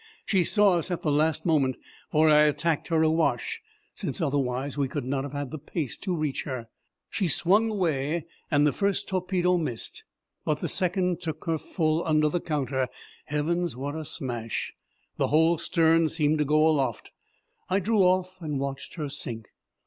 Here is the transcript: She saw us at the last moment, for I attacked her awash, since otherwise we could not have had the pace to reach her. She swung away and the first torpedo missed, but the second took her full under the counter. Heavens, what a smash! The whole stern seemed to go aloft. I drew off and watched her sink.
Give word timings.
She 0.25 0.43
saw 0.43 0.79
us 0.79 0.89
at 0.89 1.03
the 1.03 1.11
last 1.11 1.45
moment, 1.45 1.75
for 2.09 2.27
I 2.27 2.45
attacked 2.45 2.87
her 2.87 3.03
awash, 3.03 3.61
since 3.93 4.19
otherwise 4.19 4.75
we 4.75 4.87
could 4.87 5.05
not 5.05 5.23
have 5.23 5.33
had 5.33 5.51
the 5.51 5.59
pace 5.59 5.99
to 5.99 6.15
reach 6.15 6.41
her. 6.45 6.69
She 7.11 7.27
swung 7.27 7.71
away 7.71 8.25
and 8.49 8.65
the 8.65 8.73
first 8.73 9.07
torpedo 9.07 9.59
missed, 9.59 10.03
but 10.43 10.59
the 10.59 10.67
second 10.67 11.21
took 11.21 11.45
her 11.45 11.59
full 11.59 12.03
under 12.03 12.29
the 12.29 12.41
counter. 12.41 12.87
Heavens, 13.25 13.77
what 13.77 13.95
a 13.95 14.03
smash! 14.03 14.73
The 15.17 15.27
whole 15.27 15.59
stern 15.59 16.09
seemed 16.09 16.39
to 16.39 16.45
go 16.45 16.67
aloft. 16.67 17.11
I 17.69 17.79
drew 17.79 17.99
off 17.99 18.41
and 18.41 18.59
watched 18.59 18.95
her 18.95 19.07
sink. 19.07 19.49